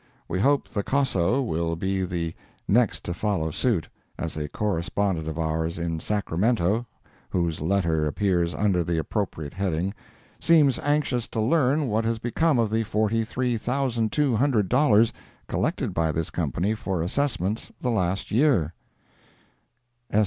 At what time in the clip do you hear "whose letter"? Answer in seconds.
7.29-8.07